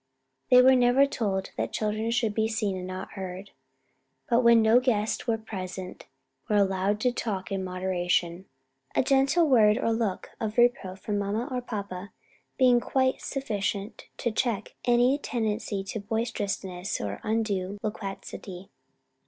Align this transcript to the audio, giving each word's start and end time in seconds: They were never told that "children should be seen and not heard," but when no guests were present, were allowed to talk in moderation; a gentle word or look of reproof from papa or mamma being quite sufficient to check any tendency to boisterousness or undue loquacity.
They 0.49 0.63
were 0.63 0.73
never 0.75 1.05
told 1.05 1.51
that 1.57 1.71
"children 1.73 2.09
should 2.09 2.33
be 2.33 2.47
seen 2.47 2.75
and 2.75 2.87
not 2.87 3.11
heard," 3.11 3.51
but 4.27 4.43
when 4.43 4.59
no 4.63 4.79
guests 4.79 5.27
were 5.27 5.37
present, 5.37 6.07
were 6.49 6.55
allowed 6.55 6.99
to 7.01 7.11
talk 7.11 7.51
in 7.51 7.63
moderation; 7.63 8.45
a 8.95 9.03
gentle 9.03 9.47
word 9.47 9.77
or 9.77 9.93
look 9.93 10.31
of 10.39 10.57
reproof 10.57 10.97
from 11.01 11.19
papa 11.19 11.47
or 11.53 11.63
mamma 11.69 12.13
being 12.57 12.79
quite 12.79 13.21
sufficient 13.21 14.07
to 14.17 14.31
check 14.31 14.73
any 14.85 15.19
tendency 15.19 15.83
to 15.83 15.99
boisterousness 15.99 16.99
or 16.99 17.19
undue 17.21 17.77
loquacity. 17.83 18.71